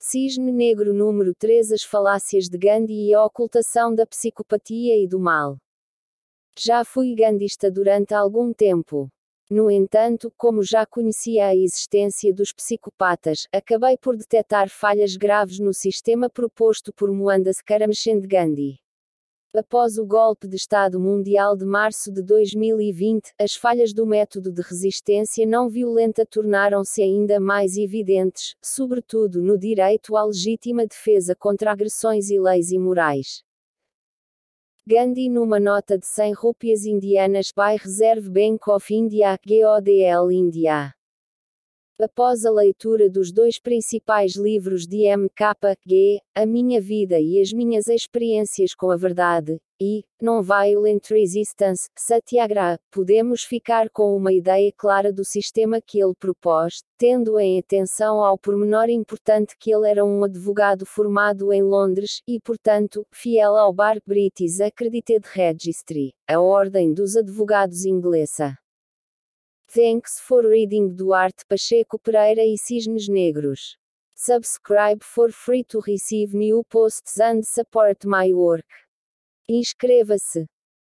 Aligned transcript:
Cisne 0.00 0.52
Negro 0.52 0.94
número 0.94 1.34
3 1.34 1.72
As 1.72 1.82
falácias 1.82 2.48
de 2.48 2.56
Gandhi 2.56 3.08
e 3.08 3.14
a 3.14 3.24
ocultação 3.24 3.92
da 3.92 4.06
psicopatia 4.06 4.96
e 4.96 5.08
do 5.08 5.18
mal. 5.18 5.58
Já 6.56 6.84
fui 6.84 7.16
gandista 7.16 7.68
durante 7.68 8.14
algum 8.14 8.52
tempo. 8.52 9.08
No 9.50 9.68
entanto, 9.68 10.32
como 10.36 10.62
já 10.62 10.86
conhecia 10.86 11.48
a 11.48 11.56
existência 11.56 12.32
dos 12.32 12.52
psicopatas, 12.52 13.48
acabei 13.52 13.98
por 13.98 14.16
detectar 14.16 14.70
falhas 14.70 15.16
graves 15.16 15.58
no 15.58 15.74
sistema 15.74 16.30
proposto 16.30 16.92
por 16.92 17.10
Mohandas 17.10 17.60
Karamchand 17.60 18.24
Gandhi. 18.28 18.78
Após 19.54 19.96
o 19.96 20.04
golpe 20.04 20.46
de 20.46 20.56
Estado 20.56 21.00
Mundial 21.00 21.56
de 21.56 21.64
março 21.64 22.12
de 22.12 22.22
2020, 22.22 23.32
as 23.40 23.54
falhas 23.54 23.94
do 23.94 24.04
método 24.04 24.52
de 24.52 24.60
resistência 24.60 25.46
não 25.46 25.70
violenta 25.70 26.26
tornaram-se 26.26 27.02
ainda 27.02 27.40
mais 27.40 27.78
evidentes, 27.78 28.54
sobretudo 28.62 29.40
no 29.40 29.58
direito 29.58 30.18
à 30.18 30.24
legítima 30.24 30.86
defesa 30.86 31.34
contra 31.34 31.72
agressões 31.72 32.28
e 32.28 32.38
leis 32.38 32.70
imorais. 32.72 33.42
Gandhi 34.86 35.30
numa 35.30 35.58
nota 35.58 35.96
de 35.96 36.06
100 36.06 36.34
rúpias 36.34 36.84
indianas 36.84 37.50
by 37.50 37.82
Reserve 37.82 38.28
Bank 38.28 38.68
of 38.68 38.94
India, 38.94 39.38
GODL 39.46 40.30
India. 40.30 40.97
Após 42.00 42.44
a 42.46 42.50
leitura 42.52 43.10
dos 43.10 43.32
dois 43.32 43.58
principais 43.58 44.36
livros 44.36 44.86
de 44.86 45.04
M.K.G., 45.04 46.20
A 46.32 46.46
Minha 46.46 46.80
Vida 46.80 47.18
e 47.18 47.40
as 47.40 47.52
Minhas 47.52 47.88
Experiências 47.88 48.72
com 48.72 48.92
a 48.92 48.96
Verdade, 48.96 49.58
e 49.80 50.04
Non-Violent 50.22 51.10
Resistance, 51.10 51.88
Satyagraha, 51.98 52.78
podemos 52.92 53.42
ficar 53.42 53.90
com 53.90 54.16
uma 54.16 54.32
ideia 54.32 54.72
clara 54.76 55.12
do 55.12 55.24
sistema 55.24 55.80
que 55.80 56.00
ele 56.00 56.14
propôs, 56.16 56.84
tendo 56.96 57.36
em 57.36 57.58
atenção 57.58 58.22
ao 58.22 58.38
pormenor 58.38 58.88
importante 58.88 59.56
que 59.58 59.74
ele 59.74 59.90
era 59.90 60.04
um 60.04 60.22
advogado 60.22 60.86
formado 60.86 61.52
em 61.52 61.64
Londres 61.64 62.22
e, 62.28 62.38
portanto, 62.38 63.04
fiel 63.12 63.56
ao 63.56 63.72
Bar 63.72 63.98
British 64.06 64.60
Accredited 64.60 65.26
Registry, 65.32 66.12
a 66.28 66.38
Ordem 66.38 66.94
dos 66.94 67.16
Advogados 67.16 67.84
Inglesa. 67.84 68.56
Thanks 69.70 70.18
for 70.18 70.48
reading 70.48 70.88
Duarte 70.94 71.44
Pacheco 71.46 71.98
Pereira 71.98 72.42
e 72.42 72.56
Cisnes 72.56 73.06
Negros. 73.06 73.76
Subscribe 74.16 75.04
for 75.04 75.30
free 75.30 75.62
to 75.64 75.80
receive 75.86 76.34
new 76.34 76.64
posts 76.70 77.20
and 77.20 77.42
support 77.44 78.06
my 78.06 78.32
work. 78.32 78.66
Inscreva-se. 79.46 80.46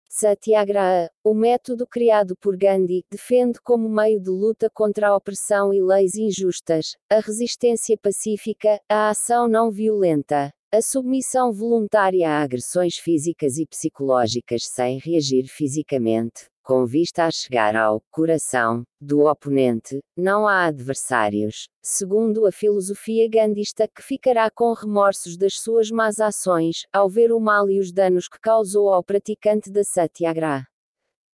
Satyagraha, 0.09 1.11
o 1.23 1.35
método 1.35 1.87
criado 1.87 2.35
por 2.41 2.57
Gandhi, 2.57 3.05
defende 3.11 3.61
como 3.63 3.87
meio 3.87 4.19
de 4.19 4.31
luta 4.31 4.71
contra 4.73 5.09
a 5.09 5.17
opressão 5.17 5.75
e 5.75 5.83
leis 5.83 6.15
injustas, 6.15 6.97
a 7.11 7.21
resistência 7.21 7.99
pacífica, 7.99 8.81
a 8.89 9.11
ação 9.11 9.47
não 9.47 9.71
violenta, 9.71 10.51
a 10.73 10.81
submissão 10.81 11.53
voluntária 11.53 12.29
a 12.29 12.43
agressões 12.43 12.97
físicas 12.97 13.59
e 13.59 13.67
psicológicas 13.67 14.65
sem 14.65 14.99
reagir 14.99 15.47
fisicamente, 15.49 16.50
com 16.71 16.87
vista 16.87 17.25
a 17.25 17.33
chegar 17.33 17.75
ao 17.75 18.01
coração 18.13 18.85
do 19.01 19.29
oponente, 19.29 19.99
não 20.17 20.47
há 20.47 20.67
adversários, 20.67 21.69
segundo 21.83 22.47
a 22.47 22.53
filosofia 22.53 23.29
gandista 23.29 23.89
que 23.89 24.01
ficará 24.01 24.49
com 24.49 24.73
remorsos 24.73 25.37
das 25.37 25.55
suas 25.55 25.91
más 25.91 26.21
ações, 26.21 26.87
ao 26.93 27.09
ver 27.09 27.33
o 27.33 27.41
mal 27.41 27.69
e 27.69 27.81
os 27.81 27.91
danos 27.91 28.29
que 28.29 28.39
causou 28.39 28.93
ao 28.93 29.03
praticante 29.03 29.69
da 29.69 29.83
Satyagraha. 29.83 30.65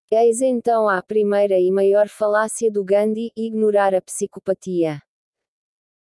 Eis 0.09 0.39
então 0.39 0.88
a 0.88 1.03
primeira 1.03 1.59
e 1.59 1.69
maior 1.69 2.08
falácia 2.08 2.72
do 2.72 2.81
Gandhi, 2.81 3.30
ignorar 3.36 3.94
a 3.94 4.00
psicopatia. 4.00 5.02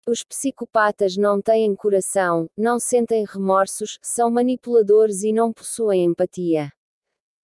Os 0.09 0.25
psicopatas 0.25 1.17
não 1.17 1.41
têm 1.41 1.73
coração, 1.77 2.49
não 2.59 2.81
sentem 2.81 3.25
remorsos, 3.25 3.97
são 4.03 4.29
manipuladores 4.29 5.23
e 5.23 5.33
não 5.33 5.53
possuem 5.53 6.03
empatia 6.03 6.73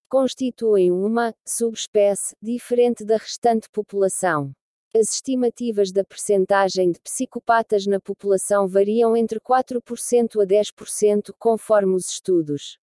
constituem 0.09 0.91
uma 0.91 1.35
subespécie 1.47 2.35
diferente 2.43 3.05
da 3.05 3.17
restante 3.17 3.69
população. 3.71 4.53
As 4.95 5.13
estimativas 5.13 5.93
da 5.93 6.03
percentagem 6.03 6.91
de 6.91 7.01
psicopatas 7.01 7.87
na 7.87 8.01
população 8.01 8.67
variam 8.67 9.17
entre 9.17 9.39
4% 9.39 10.43
a 10.43 10.47
10% 10.47 11.35
conforme 11.39 11.95
os 11.95 12.11
estudos. 12.11 12.79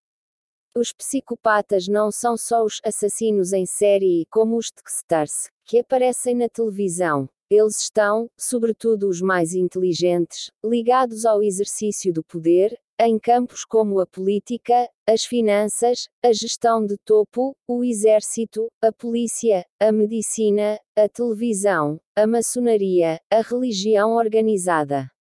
Os 0.76 0.92
psicopatas 0.92 1.88
não 1.88 2.10
são 2.10 2.36
só 2.36 2.64
os 2.64 2.80
assassinos 2.84 3.52
em 3.52 3.66
série 3.66 4.26
como 4.30 4.56
os 4.56 4.70
Textars, 4.70 5.48
que 5.64 5.78
aparecem 5.78 6.34
na 6.34 6.48
televisão. 6.48 7.28
Eles 7.54 7.78
estão, 7.82 8.28
sobretudo 8.36 9.08
os 9.08 9.20
mais 9.20 9.54
inteligentes, 9.54 10.50
ligados 10.64 11.24
ao 11.24 11.40
exercício 11.40 12.12
do 12.12 12.24
poder, 12.24 12.76
em 13.00 13.16
campos 13.16 13.64
como 13.64 14.00
a 14.00 14.06
política, 14.06 14.88
as 15.08 15.24
finanças, 15.24 16.08
a 16.20 16.32
gestão 16.32 16.84
de 16.84 16.96
topo, 17.04 17.54
o 17.68 17.84
exército, 17.84 18.66
a 18.82 18.90
polícia, 18.90 19.64
a 19.80 19.92
medicina, 19.92 20.80
a 20.96 21.08
televisão, 21.08 22.00
a 22.16 22.26
maçonaria, 22.26 23.20
a 23.30 23.40
religião 23.40 24.16
organizada. 24.16 25.13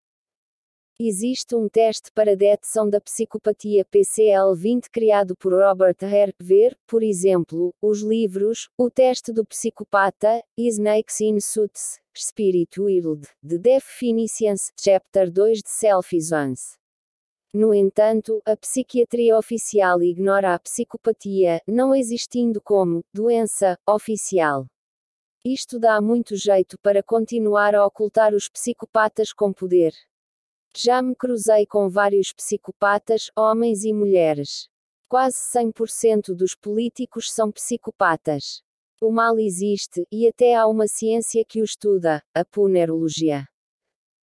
Existe 0.99 1.55
um 1.55 1.67
teste 1.67 2.11
para 2.11 2.35
detecção 2.35 2.87
da 2.87 3.01
psicopatia 3.01 3.83
PCL-20 3.83 4.91
criado 4.91 5.35
por 5.35 5.51
Robert 5.51 5.97
Hare. 6.03 6.35
Ver, 6.39 6.77
por 6.85 7.01
exemplo, 7.01 7.73
os 7.81 8.01
livros 8.01 8.69
O 8.77 8.91
Teste 8.91 9.33
do 9.33 9.43
Psicopata, 9.43 10.43
Snakes 10.55 11.19
in 11.19 11.39
Suits, 11.39 11.99
Spirit 12.15 12.79
World, 12.79 13.27
The 13.41 13.57
Definitions, 13.57 14.71
Chapter 14.79 15.31
2 15.31 15.63
de 15.63 15.69
Self-Isance. 15.69 16.77
No 17.51 17.73
entanto, 17.73 18.39
a 18.45 18.55
psiquiatria 18.55 19.35
oficial 19.35 19.99
ignora 20.03 20.53
a 20.53 20.59
psicopatia, 20.59 21.59
não 21.67 21.95
existindo 21.95 22.61
como 22.61 23.03
doença 23.11 23.79
oficial. 23.87 24.67
Isto 25.43 25.79
dá 25.79 25.99
muito 25.99 26.35
jeito 26.35 26.77
para 26.83 27.01
continuar 27.01 27.73
a 27.73 27.83
ocultar 27.83 28.35
os 28.35 28.47
psicopatas 28.47 29.33
com 29.33 29.51
poder. 29.51 29.91
Já 30.75 31.03
me 31.03 31.15
cruzei 31.15 31.67
com 31.67 31.87
vários 31.87 32.33
psicopatas, 32.33 33.29
homens 33.37 33.83
e 33.83 33.93
mulheres. 33.93 34.67
Quase 35.07 35.37
100% 35.37 36.33
dos 36.35 36.55
políticos 36.55 37.31
são 37.31 37.51
psicopatas. 37.51 38.63
O 38.99 39.11
mal 39.11 39.37
existe, 39.37 40.03
e 40.11 40.27
até 40.27 40.55
há 40.55 40.65
uma 40.65 40.87
ciência 40.87 41.45
que 41.47 41.61
o 41.61 41.63
estuda, 41.63 42.23
a 42.33 42.43
punerologia. 42.43 43.47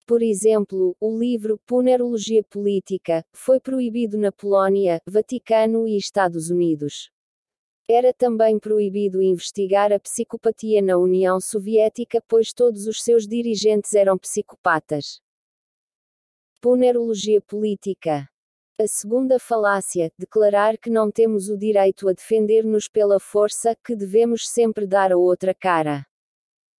Por 0.04 0.22
exemplo, 0.22 0.96
o 0.98 1.16
livro 1.16 1.56
Punerologia 1.64 2.42
Política 2.42 3.24
foi 3.32 3.60
proibido 3.60 4.18
na 4.18 4.32
Polónia, 4.32 5.00
Vaticano 5.06 5.86
e 5.86 5.96
Estados 5.96 6.50
Unidos. 6.50 7.12
Era 7.88 8.12
também 8.12 8.58
proibido 8.58 9.22
investigar 9.22 9.92
a 9.92 10.00
psicopatia 10.00 10.82
na 10.82 10.98
União 10.98 11.40
Soviética, 11.40 12.20
pois 12.26 12.52
todos 12.52 12.88
os 12.88 13.04
seus 13.04 13.24
dirigentes 13.24 13.94
eram 13.94 14.18
psicopatas. 14.18 15.20
Punerologia 16.62 17.40
política. 17.40 18.28
A 18.78 18.86
segunda 18.86 19.38
falácia, 19.38 20.12
declarar 20.18 20.76
que 20.76 20.90
não 20.90 21.10
temos 21.10 21.48
o 21.48 21.56
direito 21.56 22.06
a 22.06 22.12
defender-nos 22.12 22.86
pela 22.86 23.18
força, 23.18 23.74
que 23.82 23.96
devemos 23.96 24.46
sempre 24.46 24.86
dar 24.86 25.10
a 25.10 25.16
outra 25.16 25.54
cara. 25.54 26.04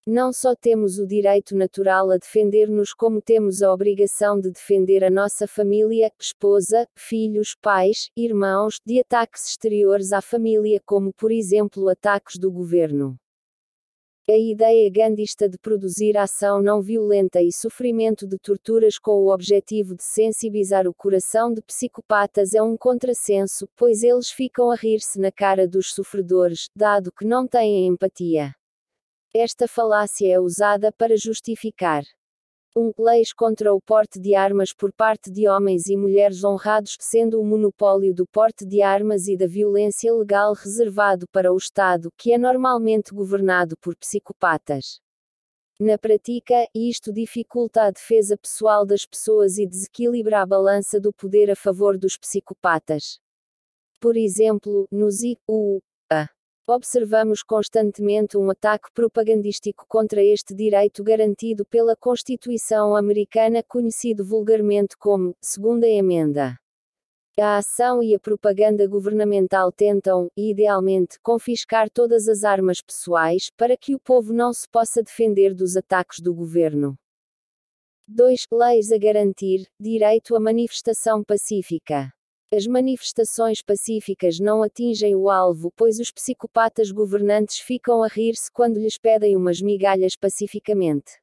Não 0.05 0.31
só 0.31 0.53
temos 0.53 0.99
o 0.99 1.07
direito 1.07 1.57
natural 1.57 2.11
a 2.11 2.17
defender-nos, 2.17 2.93
como 2.93 3.23
temos 3.23 3.63
a 3.63 3.73
obrigação 3.73 4.39
de 4.39 4.51
defender 4.51 5.03
a 5.03 5.09
nossa 5.09 5.47
família, 5.47 6.11
esposa, 6.19 6.87
filhos, 6.95 7.57
pais, 7.59 8.11
irmãos, 8.15 8.75
de 8.85 8.99
ataques 8.99 9.47
exteriores 9.47 10.13
à 10.13 10.21
família, 10.21 10.79
como 10.85 11.11
por 11.11 11.31
exemplo 11.31 11.89
ataques 11.89 12.37
do 12.37 12.51
governo. 12.51 13.17
A 14.31 14.37
ideia 14.37 14.89
gandista 14.89 15.49
de 15.49 15.57
produzir 15.57 16.15
ação 16.15 16.61
não 16.61 16.81
violenta 16.81 17.41
e 17.41 17.51
sofrimento 17.51 18.25
de 18.25 18.37
torturas 18.37 18.97
com 18.97 19.11
o 19.11 19.29
objetivo 19.29 19.93
de 19.93 20.03
sensibilizar 20.03 20.87
o 20.87 20.93
coração 20.93 21.53
de 21.53 21.61
psicopatas 21.61 22.53
é 22.53 22.61
um 22.61 22.77
contrassenso, 22.77 23.67
pois 23.75 24.03
eles 24.03 24.31
ficam 24.31 24.71
a 24.71 24.75
rir-se 24.77 25.19
na 25.19 25.33
cara 25.33 25.67
dos 25.67 25.93
sofredores, 25.93 26.69
dado 26.73 27.11
que 27.11 27.25
não 27.25 27.45
têm 27.45 27.85
empatia. 27.85 28.55
Esta 29.35 29.67
falácia 29.67 30.33
é 30.33 30.39
usada 30.39 30.93
para 30.93 31.17
justificar 31.17 32.05
um 32.75 32.91
leis 32.97 33.33
contra 33.33 33.73
o 33.73 33.81
porte 33.81 34.19
de 34.19 34.33
armas 34.33 34.73
por 34.73 34.93
parte 34.93 35.29
de 35.29 35.47
homens 35.47 35.87
e 35.87 35.97
mulheres 35.97 36.43
honrados, 36.43 36.95
sendo 36.99 37.39
o 37.41 37.45
monopólio 37.45 38.13
do 38.13 38.25
porte 38.25 38.65
de 38.65 38.81
armas 38.81 39.27
e 39.27 39.35
da 39.35 39.45
violência 39.45 40.13
legal 40.13 40.53
reservado 40.53 41.25
para 41.31 41.51
o 41.51 41.57
Estado, 41.57 42.09
que 42.17 42.31
é 42.31 42.37
normalmente 42.37 43.13
governado 43.13 43.75
por 43.81 43.95
psicopatas. 43.95 44.99
Na 45.79 45.97
prática, 45.97 46.67
isto 46.75 47.11
dificulta 47.11 47.83
a 47.83 47.91
defesa 47.91 48.37
pessoal 48.37 48.85
das 48.85 49.05
pessoas 49.05 49.57
e 49.57 49.65
desequilibra 49.65 50.41
a 50.41 50.45
balança 50.45 50.99
do 50.99 51.11
poder 51.11 51.49
a 51.49 51.55
favor 51.55 51.97
dos 51.97 52.17
psicopatas. 52.17 53.19
Por 53.99 54.15
exemplo, 54.15 54.87
no 54.91 55.09
ZIU, 55.11 55.37
a 55.37 55.90
observamos 56.71 57.43
constantemente 57.43 58.37
um 58.37 58.49
ataque 58.49 58.89
propagandístico 58.93 59.85
contra 59.87 60.23
este 60.23 60.55
direito 60.55 61.03
garantido 61.03 61.65
pela 61.65 61.95
Constituição 61.95 62.95
americana, 62.95 63.61
conhecido 63.61 64.25
vulgarmente 64.25 64.97
como 64.97 65.35
Segunda 65.41 65.87
Emenda. 65.87 66.57
A 67.39 67.57
ação 67.57 68.03
e 68.03 68.13
a 68.13 68.19
propaganda 68.19 68.85
governamental 68.87 69.71
tentam, 69.71 70.27
idealmente, 70.37 71.17
confiscar 71.21 71.89
todas 71.89 72.27
as 72.27 72.43
armas 72.43 72.81
pessoais, 72.81 73.49
para 73.57 73.75
que 73.75 73.95
o 73.95 73.99
povo 73.99 74.31
não 74.33 74.53
se 74.53 74.67
possa 74.69 75.01
defender 75.01 75.53
dos 75.53 75.75
ataques 75.75 76.19
do 76.19 76.33
governo. 76.33 76.95
2. 78.07 78.45
Leis 78.51 78.91
a 78.91 78.97
garantir 78.97 79.65
direito 79.79 80.35
à 80.35 80.39
manifestação 80.39 81.23
pacífica. 81.23 82.11
As 82.53 82.67
manifestações 82.67 83.61
pacíficas 83.61 84.37
não 84.37 84.61
atingem 84.61 85.15
o 85.15 85.29
alvo, 85.29 85.71
pois 85.73 85.99
os 86.01 86.11
psicopatas 86.11 86.91
governantes 86.91 87.59
ficam 87.59 88.03
a 88.03 88.09
rir-se 88.09 88.51
quando 88.51 88.77
lhes 88.77 88.97
pedem 88.97 89.37
umas 89.37 89.61
migalhas 89.61 90.17
pacificamente. 90.17 91.13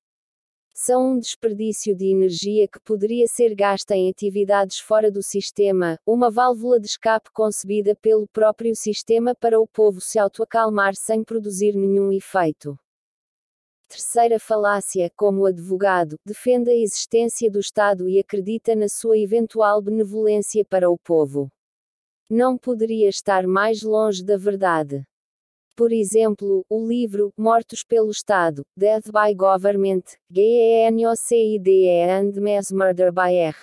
São 0.74 1.12
um 1.12 1.18
desperdício 1.18 1.94
de 1.94 2.10
energia 2.10 2.66
que 2.66 2.80
poderia 2.80 3.26
ser 3.26 3.54
gasta 3.54 3.94
em 3.94 4.08
atividades 4.08 4.78
fora 4.78 5.10
do 5.10 5.22
sistema, 5.22 5.98
uma 6.06 6.30
válvula 6.30 6.80
de 6.80 6.86
escape 6.86 7.28
concebida 7.30 7.94
pelo 7.96 8.26
próprio 8.28 8.74
sistema 8.74 9.34
para 9.34 9.60
o 9.60 9.66
povo 9.66 10.00
se 10.00 10.18
autoacalmar 10.18 10.94
sem 10.94 11.22
produzir 11.22 11.74
nenhum 11.74 12.10
efeito. 12.10 12.74
Terceira 13.88 14.38
falácia: 14.38 15.10
como 15.16 15.46
advogado, 15.46 16.16
defende 16.22 16.70
a 16.70 16.74
existência 16.74 17.50
do 17.50 17.58
Estado 17.58 18.06
e 18.06 18.18
acredita 18.18 18.76
na 18.76 18.86
sua 18.86 19.16
eventual 19.16 19.80
benevolência 19.80 20.62
para 20.62 20.90
o 20.90 20.98
povo. 20.98 21.48
Não 22.28 22.58
poderia 22.58 23.08
estar 23.08 23.46
mais 23.46 23.82
longe 23.82 24.22
da 24.22 24.36
verdade. 24.36 25.02
Por 25.74 25.90
exemplo, 25.90 26.66
o 26.68 26.86
livro 26.86 27.32
Mortos 27.34 27.82
pelo 27.82 28.10
Estado, 28.10 28.62
Death 28.76 29.06
by 29.06 29.34
Government, 29.34 30.02
G-E-N-O-C-I-D-E 30.30 32.10
and 32.10 32.32
Mass 32.38 32.70
Murder 32.70 33.10
by 33.10 33.34
R. 33.34 33.56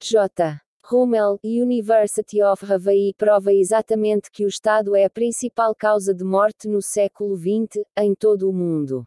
J. 0.00 0.60
Rummel, 0.82 1.38
University 1.42 2.40
of 2.42 2.64
Hawaii 2.64 3.12
prova 3.18 3.52
exatamente 3.52 4.30
que 4.30 4.44
o 4.44 4.48
Estado 4.48 4.96
é 4.96 5.04
a 5.04 5.10
principal 5.10 5.74
causa 5.74 6.14
de 6.14 6.24
morte 6.24 6.68
no 6.68 6.80
século 6.80 7.36
XX, 7.36 7.84
em 7.98 8.14
todo 8.14 8.48
o 8.48 8.52
mundo. 8.52 9.04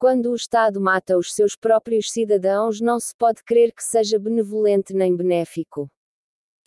Quando 0.00 0.30
o 0.30 0.36
Estado 0.36 0.80
mata 0.80 1.18
os 1.18 1.34
seus 1.34 1.56
próprios 1.56 2.12
cidadãos, 2.12 2.80
não 2.80 3.00
se 3.00 3.12
pode 3.16 3.42
crer 3.42 3.72
que 3.72 3.82
seja 3.82 4.16
benevolente 4.16 4.94
nem 4.94 5.16
benéfico. 5.16 5.90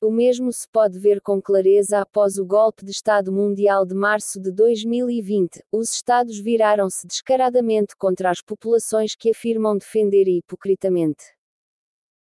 O 0.02 0.12
mesmo 0.12 0.52
se 0.52 0.68
pode 0.68 1.00
ver 1.00 1.22
com 1.22 1.42
clareza 1.42 2.00
após 2.00 2.38
o 2.38 2.46
golpe 2.46 2.84
de 2.84 2.92
Estado 2.92 3.32
mundial 3.32 3.86
de 3.86 3.96
março 3.96 4.38
de 4.38 4.52
2020. 4.52 5.64
Os 5.72 5.94
Estados 5.94 6.38
viraram-se 6.40 7.08
descaradamente 7.08 7.96
contra 7.96 8.30
as 8.30 8.42
populações 8.42 9.16
que 9.16 9.30
afirmam 9.30 9.78
defender 9.78 10.28
hipocritamente. 10.28 11.24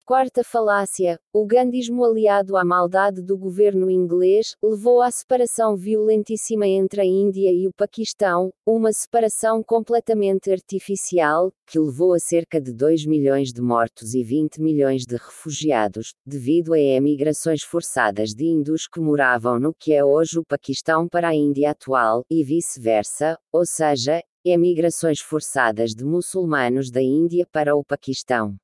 Quarta 0.06 0.44
falácia: 0.44 1.18
o 1.34 1.46
gandismo 1.46 2.04
aliado 2.04 2.58
à 2.58 2.66
maldade 2.66 3.22
do 3.22 3.38
governo 3.38 3.90
inglês 3.90 4.54
levou 4.62 5.02
à 5.02 5.10
separação 5.10 5.78
violentíssima 5.78 6.68
entre 6.68 7.00
a 7.00 7.06
Índia 7.06 7.50
e 7.54 7.70
o 7.70 7.72
Paquistão, 7.72 8.52
uma 8.68 8.92
separação 8.92 9.64
completamente 9.64 10.52
artificial, 10.52 11.54
que 11.66 11.80
levou 11.80 12.14
a 12.14 12.20
cerca 12.20 12.60
de 12.60 12.74
2 12.74 13.06
milhões 13.06 13.54
de 13.54 13.62
mortos 13.62 14.14
e 14.14 14.22
20 14.22 14.62
milhões 14.62 15.04
de 15.06 15.16
refugiados, 15.16 16.14
devido 16.26 16.74
a 16.74 16.80
emigrações 16.80 17.64
forçadas 17.64 18.32
de 18.32 18.44
hindus 18.44 18.90
que 18.90 19.00
moravam 19.00 19.58
no 19.58 19.74
que 19.74 19.94
é 19.94 20.04
hoje 20.04 20.38
o 20.38 20.44
Paquistão 20.44 21.08
para 21.08 21.30
a 21.30 21.34
Índia 21.34 21.72
atual, 21.72 22.26
e 22.30 22.44
vice-versa, 22.44 23.38
ou 23.54 23.66
seja, 23.66 24.22
emigrações 24.44 25.22
forçadas 25.22 25.92
de 25.92 26.04
muçulmanos 26.04 26.92
da 26.92 27.02
Índia 27.02 27.48
para 27.50 27.74
o 27.74 27.86
Paquistão. 27.86 28.58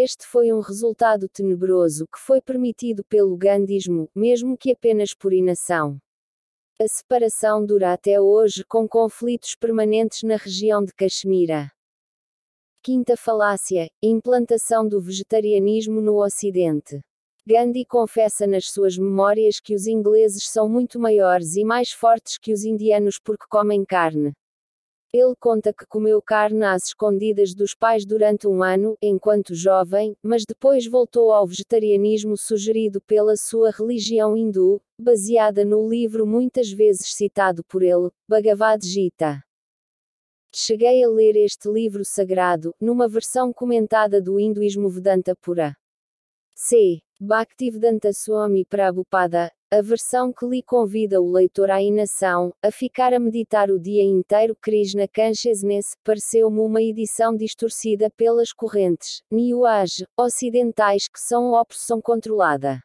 Este 0.00 0.24
foi 0.24 0.52
um 0.52 0.60
resultado 0.60 1.28
tenebroso 1.28 2.06
que 2.06 2.20
foi 2.20 2.40
permitido 2.40 3.02
pelo 3.08 3.36
gandismo, 3.36 4.08
mesmo 4.14 4.56
que 4.56 4.70
apenas 4.70 5.12
por 5.12 5.32
inação. 5.32 5.98
A 6.80 6.86
separação 6.86 7.66
dura 7.66 7.92
até 7.92 8.20
hoje 8.20 8.64
com 8.64 8.86
conflitos 8.86 9.56
permanentes 9.56 10.22
na 10.22 10.36
região 10.36 10.84
de 10.84 10.94
Caxemira. 10.94 11.72
Quinta 12.80 13.16
falácia: 13.16 13.90
implantação 14.00 14.86
do 14.86 15.00
vegetarianismo 15.00 16.00
no 16.00 16.24
Ocidente. 16.24 17.00
Gandhi 17.44 17.84
confessa 17.84 18.46
nas 18.46 18.66
suas 18.70 18.96
memórias 18.96 19.58
que 19.58 19.74
os 19.74 19.88
ingleses 19.88 20.44
são 20.44 20.68
muito 20.68 21.00
maiores 21.00 21.56
e 21.56 21.64
mais 21.64 21.90
fortes 21.90 22.38
que 22.38 22.52
os 22.52 22.62
indianos 22.62 23.18
porque 23.18 23.46
comem 23.50 23.84
carne. 23.84 24.32
Ele 25.12 25.34
conta 25.40 25.72
que 25.72 25.86
comeu 25.86 26.20
carne 26.20 26.64
às 26.64 26.88
escondidas 26.88 27.54
dos 27.54 27.74
pais 27.74 28.04
durante 28.04 28.46
um 28.46 28.62
ano, 28.62 28.94
enquanto 29.02 29.54
jovem, 29.54 30.14
mas 30.22 30.44
depois 30.46 30.86
voltou 30.86 31.32
ao 31.32 31.46
vegetarianismo 31.46 32.36
sugerido 32.36 33.00
pela 33.00 33.34
sua 33.34 33.70
religião 33.70 34.36
hindu, 34.36 34.78
baseada 35.00 35.64
no 35.64 35.88
livro 35.88 36.26
muitas 36.26 36.70
vezes 36.70 37.14
citado 37.14 37.64
por 37.64 37.82
ele, 37.82 38.10
Bhagavad 38.28 38.84
Gita. 38.86 39.42
Cheguei 40.54 41.02
a 41.02 41.08
ler 41.08 41.36
este 41.36 41.70
livro 41.70 42.04
sagrado, 42.04 42.74
numa 42.78 43.08
versão 43.08 43.50
comentada 43.50 44.20
do 44.20 44.38
hinduísmo 44.38 44.90
Vedanta 44.90 45.34
Pura. 45.36 45.74
C. 46.54 47.00
Bhaktivedanta 47.20 48.12
Swami 48.12 48.64
Prabhupada, 48.64 49.50
a 49.72 49.82
versão 49.82 50.32
que 50.32 50.46
lhe 50.46 50.62
convida 50.62 51.20
o 51.20 51.32
leitor 51.32 51.68
à 51.68 51.82
inação, 51.82 52.52
a 52.62 52.70
ficar 52.70 53.12
a 53.12 53.18
meditar 53.18 53.72
o 53.72 53.80
dia 53.80 54.04
inteiro 54.04 54.56
Krishna 54.62 55.08
Consciousness, 55.08 55.96
pareceu-me 56.04 56.60
uma 56.60 56.80
edição 56.80 57.36
distorcida 57.36 58.08
pelas 58.16 58.52
correntes, 58.52 59.20
New 59.32 59.66
Age, 59.66 60.06
ocidentais 60.16 61.08
que 61.08 61.18
são 61.18 61.54
opressão 61.54 62.00
controlada. 62.00 62.80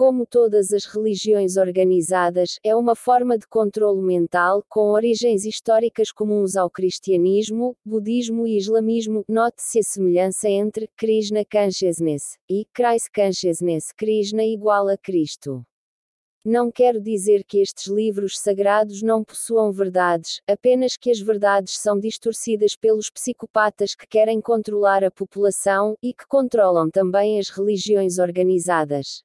Como 0.00 0.24
todas 0.24 0.72
as 0.72 0.86
religiões 0.86 1.58
organizadas, 1.58 2.58
é 2.64 2.74
uma 2.74 2.96
forma 2.96 3.36
de 3.36 3.46
controlo 3.46 4.00
mental, 4.00 4.64
com 4.66 4.92
origens 4.92 5.44
históricas 5.44 6.10
comuns 6.10 6.56
ao 6.56 6.70
cristianismo, 6.70 7.76
budismo 7.84 8.46
e 8.46 8.56
islamismo. 8.56 9.22
Note-se 9.28 9.80
a 9.80 9.82
semelhança 9.82 10.48
entre 10.48 10.88
Krishna 10.96 11.44
Consciousness 11.44 12.38
e 12.48 12.64
Christ 12.72 13.10
Consciousness. 13.14 13.92
Krishna 13.94 14.42
igual 14.42 14.88
a 14.88 14.96
Cristo. 14.96 15.62
Não 16.46 16.72
quero 16.72 16.98
dizer 16.98 17.44
que 17.44 17.60
estes 17.60 17.86
livros 17.86 18.38
sagrados 18.38 19.02
não 19.02 19.22
possuam 19.22 19.70
verdades, 19.70 20.40
apenas 20.48 20.96
que 20.96 21.10
as 21.10 21.20
verdades 21.20 21.74
são 21.76 22.00
distorcidas 22.00 22.74
pelos 22.74 23.10
psicopatas 23.10 23.94
que 23.94 24.06
querem 24.06 24.40
controlar 24.40 25.04
a 25.04 25.10
população 25.10 25.94
e 26.02 26.14
que 26.14 26.26
controlam 26.26 26.88
também 26.88 27.38
as 27.38 27.50
religiões 27.50 28.18
organizadas. 28.18 29.22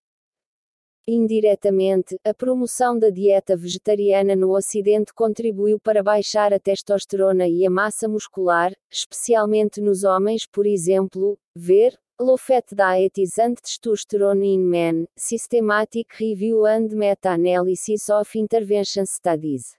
Indiretamente, 1.08 2.20
a 2.24 2.34
promoção 2.34 2.98
da 2.98 3.12
dieta 3.12 3.56
vegetariana 3.56 4.36
no 4.36 4.56
Ocidente 4.56 5.14
contribuiu 5.14 5.80
para 5.80 6.02
baixar 6.02 6.52
a 6.52 6.60
testosterona 6.60 7.48
e 7.48 7.64
a 7.64 7.70
massa 7.70 8.08
muscular, 8.08 8.74
especialmente 8.90 9.80
nos 9.80 10.04
homens, 10.04 10.48
por 10.48 10.66
exemplo, 10.66 11.38
ver 11.56 11.96
Low 12.20 12.38
Fat 12.38 12.74
Diet 12.74 13.22
is 13.22 13.36
Testosterone 13.36 14.56
in 14.56 14.68
Men, 14.68 15.08
Systematic 15.16 16.08
Review 16.20 16.66
and 16.66 16.88
Meta-Analysis 16.96 18.10
of 18.10 18.36
Intervention 18.36 19.06
Studies. 19.06 19.78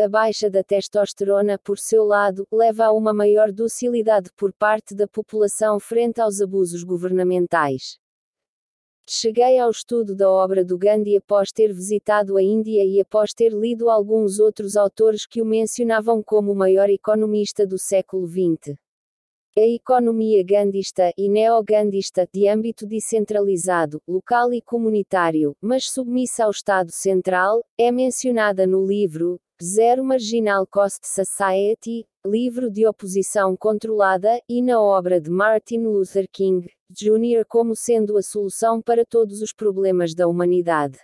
A 0.00 0.08
baixa 0.08 0.50
da 0.50 0.64
testosterona, 0.64 1.58
por 1.58 1.78
seu 1.78 2.02
lado, 2.02 2.44
leva 2.50 2.86
a 2.86 2.92
uma 2.92 3.12
maior 3.12 3.52
docilidade 3.52 4.32
por 4.36 4.52
parte 4.52 4.96
da 4.96 5.06
população 5.06 5.78
frente 5.78 6.20
aos 6.20 6.40
abusos 6.40 6.82
governamentais. 6.82 7.99
Cheguei 9.08 9.58
ao 9.58 9.70
estudo 9.70 10.14
da 10.14 10.30
obra 10.30 10.64
do 10.64 10.78
Gandhi 10.78 11.16
após 11.16 11.50
ter 11.50 11.72
visitado 11.72 12.36
a 12.36 12.42
Índia 12.42 12.84
e 12.84 13.00
após 13.00 13.34
ter 13.34 13.52
lido 13.52 13.90
alguns 13.90 14.38
outros 14.38 14.76
autores 14.76 15.26
que 15.26 15.42
o 15.42 15.44
mencionavam 15.44 16.22
como 16.22 16.52
o 16.52 16.56
maior 16.56 16.88
economista 16.88 17.66
do 17.66 17.78
século 17.78 18.26
XX. 18.26 18.76
A 19.58 19.66
economia 19.66 20.44
gandista 20.44 21.12
e 21.18 21.28
neogandista, 21.28 22.28
de 22.32 22.46
âmbito 22.46 22.86
descentralizado, 22.86 24.00
local 24.06 24.52
e 24.52 24.62
comunitário, 24.62 25.56
mas 25.60 25.90
submissa 25.90 26.44
ao 26.44 26.52
Estado 26.52 26.92
Central, 26.92 27.64
é 27.76 27.90
mencionada 27.90 28.64
no 28.64 28.86
livro 28.86 29.40
Zero 29.60 30.04
Marginal 30.04 30.66
Cost 30.66 31.04
Society, 31.04 32.06
livro 32.26 32.70
de 32.70 32.86
oposição 32.86 33.56
controlada, 33.56 34.38
e 34.46 34.60
na 34.60 34.78
obra 34.80 35.20
de 35.20 35.30
Martin 35.30 35.84
Luther 35.84 36.28
King, 36.30 36.70
Jr. 36.90 37.46
como 37.48 37.74
sendo 37.74 38.18
a 38.18 38.22
solução 38.22 38.82
para 38.82 39.06
todos 39.06 39.40
os 39.40 39.54
problemas 39.54 40.14
da 40.14 40.28
humanidade. 40.28 40.98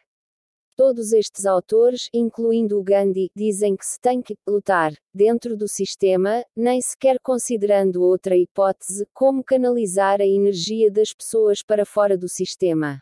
Todos 0.82 1.12
estes 1.12 1.44
autores, 1.44 2.08
incluindo 2.10 2.78
o 2.78 2.82
Gandhi, 2.82 3.30
dizem 3.37 3.76
que 3.76 3.84
se 3.84 4.00
tem 4.00 4.22
que 4.22 4.34
lutar 4.49 4.94
dentro 5.12 5.54
do 5.54 5.68
sistema, 5.68 6.42
nem 6.56 6.80
sequer 6.80 7.18
considerando 7.22 8.00
outra 8.02 8.34
hipótese, 8.34 9.06
como 9.12 9.44
canalizar 9.44 10.22
a 10.22 10.26
energia 10.26 10.90
das 10.90 11.12
pessoas 11.12 11.62
para 11.62 11.84
fora 11.84 12.16
do 12.16 12.30
sistema. 12.30 12.99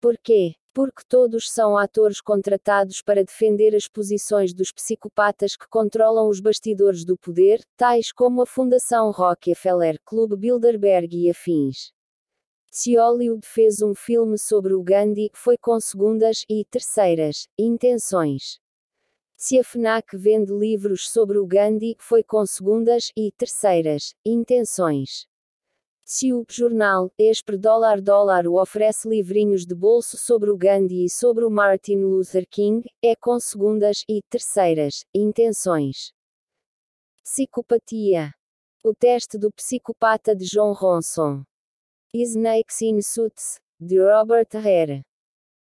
Por 0.00 0.18
quê? 0.20 0.54
Porque 0.74 1.04
todos 1.08 1.48
são 1.48 1.78
atores 1.78 2.20
contratados 2.20 3.00
para 3.00 3.22
defender 3.22 3.76
as 3.76 3.86
posições 3.86 4.52
dos 4.52 4.72
psicopatas 4.72 5.54
que 5.54 5.68
controlam 5.68 6.28
os 6.28 6.40
bastidores 6.40 7.04
do 7.04 7.16
poder, 7.16 7.60
tais 7.76 8.10
como 8.10 8.42
a 8.42 8.46
Fundação 8.46 9.12
Rockefeller, 9.12 10.00
Clube 10.04 10.36
Bilderberg 10.36 11.16
e 11.16 11.30
afins. 11.30 11.92
Se 12.70 12.96
Hollywood 12.96 13.46
fez 13.46 13.80
um 13.80 13.94
filme 13.94 14.38
sobre 14.38 14.74
o 14.74 14.82
Gandhi, 14.82 15.30
foi 15.32 15.56
com 15.56 15.80
segundas 15.80 16.44
e 16.48 16.64
terceiras 16.64 17.48
intenções. 17.58 18.60
Se 19.36 19.58
a 19.58 19.62
FNAC 19.64 20.16
vende 20.16 20.52
livros 20.52 21.08
sobre 21.08 21.38
o 21.38 21.46
Gandhi, 21.46 21.96
foi 21.98 22.22
com 22.22 22.44
segundas 22.44 23.12
e 23.16 23.30
terceiras 23.32 24.12
intenções. 24.26 25.26
Se 26.04 26.32
o 26.32 26.44
jornal 26.48 27.12
Esper 27.18 27.58
Dólar 27.58 28.02
Dólar 28.02 28.46
oferece 28.48 29.08
livrinhos 29.08 29.64
de 29.64 29.74
bolso 29.74 30.18
sobre 30.18 30.50
o 30.50 30.56
Gandhi 30.56 31.04
e 31.04 31.10
sobre 31.10 31.44
o 31.44 31.50
Martin 31.50 31.98
Luther 31.98 32.46
King, 32.50 32.82
é 33.02 33.14
com 33.14 33.38
segundas 33.38 34.04
e 34.08 34.20
terceiras 34.28 35.04
intenções. 35.14 36.12
Psicopatia. 37.22 38.32
O 38.84 38.94
teste 38.94 39.38
do 39.38 39.52
psicopata 39.52 40.34
de 40.34 40.46
John 40.46 40.72
Ronson. 40.72 41.44
Snakes 42.14 42.80
in 42.80 43.02
Suits, 43.02 43.60
de 43.78 43.98
Robert 43.98 44.54
Hare. 44.54 45.04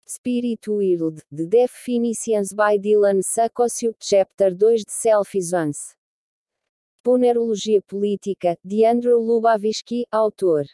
Spirit 0.07 0.69
World, 0.69 1.21
de 1.29 1.45
Definitions 1.45 2.55
by 2.55 2.79
Dylan 2.79 3.21
Sakosiuk 3.21 3.97
Chapter 3.99 4.55
2 4.55 4.85
de 4.85 4.85
Self-Isance. 4.89 5.97
Ponerologia 7.03 7.83
Política, 7.83 8.57
de 8.65 8.85
Andrew 8.85 9.19
Lubavitsky, 9.19 10.05
autor. 10.13 10.65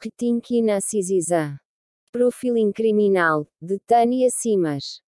Rethinking 0.00 0.66
Narcisism. 0.66 1.58
Profiling 2.12 2.72
Criminal, 2.72 3.48
de 3.60 3.80
Tânia 3.80 4.30
Simas. 4.30 5.00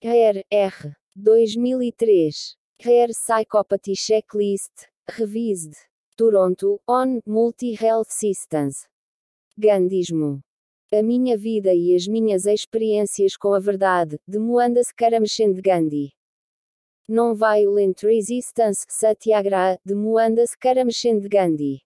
Hare, 0.00 0.44
R. 0.48 0.96
2003. 1.16 2.56
Hare 2.84 3.12
Psychopathy 3.12 3.96
Checklist, 3.96 4.86
Revised. 5.18 5.74
Toronto, 6.16 6.78
On 6.86 7.20
Multi-Health 7.26 8.12
Systems. 8.12 8.86
Gandhismo. 9.56 10.40
A 10.92 11.00
minha 11.00 11.36
vida 11.36 11.72
e 11.72 11.94
as 11.94 12.08
minhas 12.08 12.44
experiências 12.44 13.36
com 13.36 13.54
a 13.54 13.60
verdade, 13.60 14.18
de 14.26 14.38
Mohandas 14.38 14.90
Karamchand 14.90 15.60
Gandhi. 15.62 16.12
Non-Violent 17.08 18.02
Resistance 18.02 18.84
Satyagraha, 18.88 19.78
de 19.84 19.94
Mohandas 19.94 20.56
Karamchand 20.56 21.28
Gandhi. 21.28 21.82